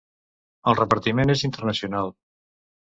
[0.71, 2.15] El repartiment és internacional.